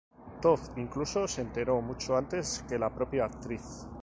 Todd 0.41 0.71
incluso 0.77 1.27
se 1.27 1.41
enteró 1.43 1.79
mucho 1.79 2.17
antes 2.17 2.65
que 2.67 2.79
la 2.79 2.89
propia 2.91 3.25
actriz. 3.25 3.85